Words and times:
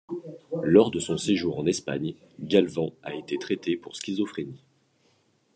Lors 0.63 0.89
de 0.89 0.97
son 0.99 1.15
séjour 1.15 1.59
en 1.59 1.67
Espagne, 1.67 2.15
Galvan 2.39 2.89
a 3.03 3.13
été 3.13 3.37
traité 3.37 3.77
pour 3.77 3.95
schizophrénie. 3.95 4.63